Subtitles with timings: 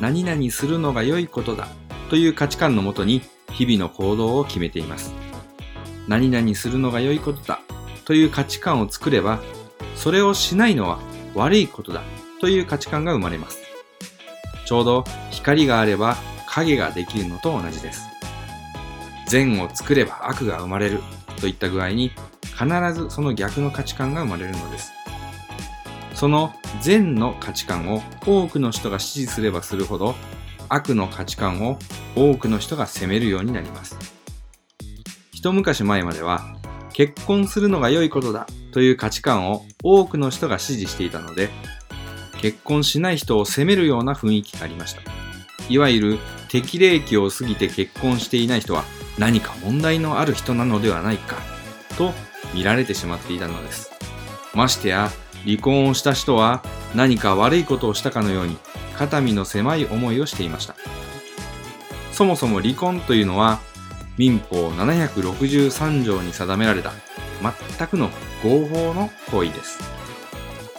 [0.00, 1.68] 何々するのが良いことだ
[2.10, 5.14] という価値観のもとに日々の行動を決めています。
[6.08, 7.60] 何々するのが良いことだ
[8.04, 9.40] という価値観を作れば
[9.96, 11.00] それをしないのは
[11.34, 12.02] 悪いことだ
[12.40, 13.58] という価値観が生まれます。
[14.64, 16.16] ちょうど光があれば
[16.48, 18.02] 影ができるのと同じです。
[19.28, 21.00] 善を作れば悪が生まれる
[21.40, 22.12] といった具合に
[22.58, 24.92] 必ずその逆の価値観が生まれるのです。
[26.16, 30.14] その善の価値観を多くの人が支持すればするほど
[30.70, 31.78] 悪の価値観を
[32.16, 33.98] 多くの人が責めるようになります。
[35.34, 36.56] 一昔前までは
[36.94, 41.50] 結婚するのが良いことだという価値観を多くの人が支持していたので
[42.40, 45.02] 結婚しない人を責めるような雰囲気がありました。
[45.68, 46.18] いわゆる
[46.48, 48.84] 適齢期を過ぎて結婚していない人は
[49.18, 51.36] 何か問題のある人なのではないか
[51.98, 52.14] と
[52.54, 53.90] 見られてしまっていたのです。
[54.54, 55.10] ましてや
[55.46, 56.62] 離婚をした人は
[56.94, 58.58] 何か悪いことをしたかのように
[58.96, 60.74] 肩身の狭い思いをしていました。
[62.12, 63.60] そもそも離婚というのは
[64.16, 66.92] 民法763条に定められた
[67.78, 68.10] 全くの
[68.42, 69.78] 合法の行為です。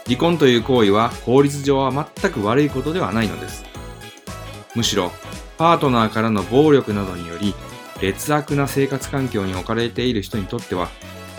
[0.06, 3.66] 離婚という行為は法律上は全く悪いことではないのです。
[4.76, 5.12] むしろ
[5.58, 7.56] パートナーからの暴力などにより
[8.02, 10.90] 劣悪な生活環境に置かれている人にとっては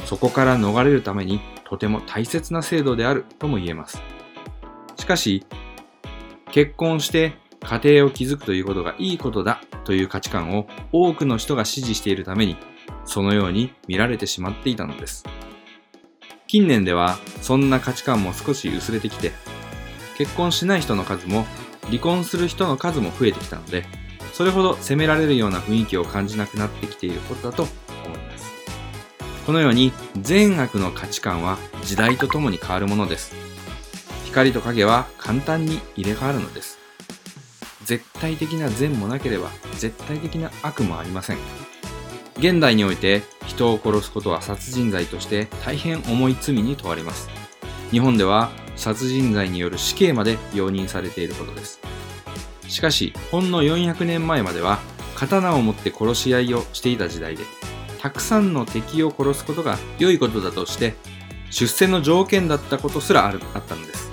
[0.07, 4.01] そこから逃れるためにとても大切な制度であるとも言えます。
[4.97, 5.45] しかし、
[6.51, 12.57] 結婚して家庭を築くということがいいことだという価値観を多くの人が支持しているために、
[13.05, 15.25] そのように見られてしまっていたのです。
[16.47, 19.33] 近年ではそんな価値観も少し薄れてきて、
[20.17, 21.45] 結婚しない人の数も
[21.87, 23.85] 離婚する人の数も増えてきたので、
[24.33, 27.67] それほど責められるような雰囲気を感じなくなってきていることだと
[29.49, 33.35] このように善悪の価値観は時代とともに変わるものです。
[34.27, 36.79] 光と影は簡単に入れ替わるのです。
[37.83, 39.49] 絶対的な善もなければ
[39.79, 41.39] 絶対的な悪もありません。
[42.37, 47.31] 現代において人を殺すことは殺人罪として大変重い罪に問われます。
[47.91, 51.81] 日本では殺人罪による死刑まで容認されていることです。
[52.69, 54.79] しかし、ほんの400年前までは
[55.15, 57.45] 刀を持って殺し合いをしていた時代で、
[57.99, 60.95] たくさんの敵を殺すことが良いことだとして
[61.51, 64.11] 出世の条件だったことすらあるあったのです。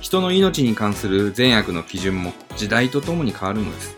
[0.00, 3.96] 人の命に関する善悪の基準も時代とともに変わるのです。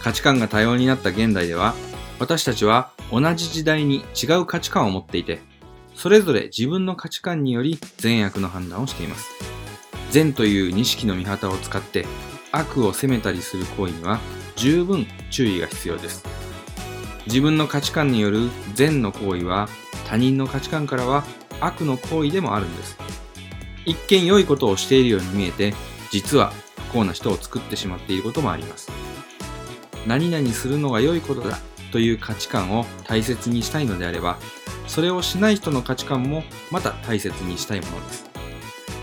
[0.00, 1.74] 価値観が多様になった現代では
[2.18, 5.40] 私たちは同じ時代に違う価値観を持っていて
[5.94, 9.28] それぞれ自分の価値観により善悪の判断をしています。
[10.10, 12.06] 善という錦の御旗を使って
[12.52, 14.20] 悪を責めたりする行為には
[14.56, 16.37] 十分注意が必要です。
[17.28, 19.68] 自分の価値観による善の行為は
[20.06, 21.24] 他人の価値観からは
[21.60, 22.96] 悪の行為でもあるんです。
[23.84, 25.74] 一見良いことをしているように見えて、
[26.10, 26.54] 実は
[26.88, 28.90] 不幸な人を作ってしまっていることもあります。
[30.06, 31.58] 何々するのが良いことだ
[31.92, 34.38] という価値観を大切にしたいのであれば、
[34.86, 38.30] それをしない人の価値観もまた大切にしたいものです。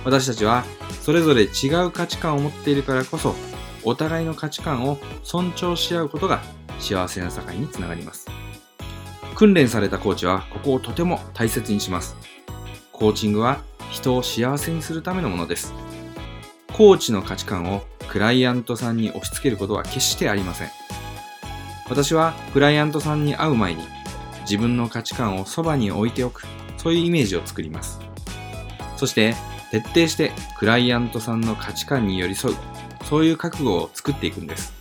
[0.04, 0.66] 私たちは
[1.02, 3.36] それぞれ違う価値観を持っているからこそ、
[3.84, 6.42] お互いの価値観を尊重し合うことが
[6.80, 8.28] 幸せな社会につながります。
[9.36, 12.16] 訓練されたコーチはここをとても大切にします。
[12.92, 13.60] コーチングは
[13.92, 15.74] 人を幸せにするためのものです。
[16.74, 20.70] コーチの価値観をクライアントさんに押し付けることは決してありません。
[21.90, 23.84] 私はクライアントさんに会う前に
[24.42, 26.44] 自分の価値観をそばに置いておく、
[26.78, 28.00] そういうイメージを作ります。
[28.98, 29.36] そして
[29.72, 32.56] 徹底してクライアントさんの価値観に寄り添う、
[33.04, 34.74] そういう覚悟を作っていくんです。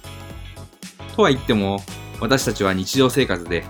[1.14, 1.80] とは言っても、
[2.20, 3.64] 私たちは日常生活で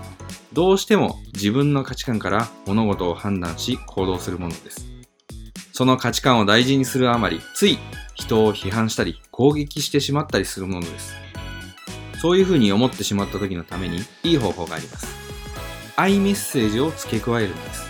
[0.53, 4.87] どうしても自分の価値観から物事を判断し行動するものです。
[5.73, 7.77] その価値観を大事にするあまり、つい
[8.13, 11.13] 人を批判したり攻撃してしまったりするものです。
[12.21, 15.07] そういうふうに思ってしまった時のためにいい方法があります。
[15.97, 17.85] 愛メッセージを付け加えるんです。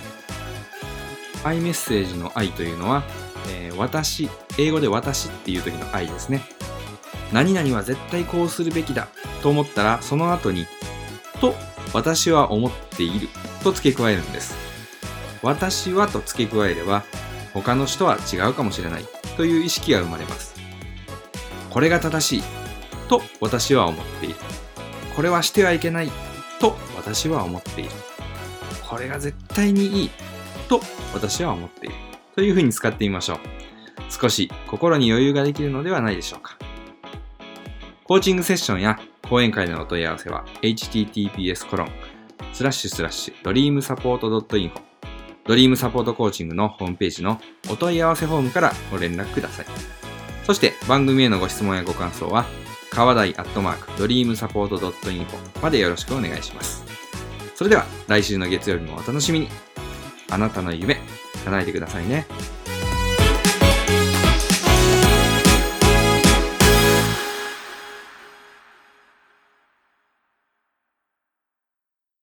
[1.44, 3.04] 愛メッセージの愛というのは、
[3.50, 6.42] えー、私、英語で私っていう時の愛ですね。
[7.31, 9.07] 何々は絶対こうするべきだ
[9.42, 10.68] と思ったら、その後に、
[11.42, 11.56] と
[11.94, 13.27] 私は思っている
[13.63, 14.56] と付け加えるんです。
[15.42, 17.04] 私はと付け加えれば、
[17.54, 19.06] 他の人は違うかもしれない
[19.38, 20.56] という意識が生まれます。
[21.69, 22.44] これが正しい
[23.07, 24.36] と私は思っている。
[25.16, 26.12] これはしてはいけない
[26.60, 27.89] と私は思っている。
[28.88, 30.10] これが絶対にいい
[30.68, 30.81] と
[31.13, 31.95] 私は思っている。
[32.36, 33.39] というふうに使ってみましょう。
[34.10, 36.57] 少し心に余裕ができるのではないでしょうか。
[38.07, 41.90] コーチングセッションや講演会でのお問い合わせは https コロン
[42.54, 44.80] スラッシュスラッシュドリームサポート .info
[45.44, 49.66] ドリームサポートコーチングのホームページのお問い合わせフォームからご連絡ください。
[50.44, 52.46] そして番組へのご質問やご感想は
[52.92, 56.86] 川台アットマークドリームサポート .info までよろしくお願いします。
[57.56, 59.48] それでは来週の月曜日もお楽しみに。
[60.30, 61.00] あなたの夢
[61.44, 62.28] 叶えてくださいね。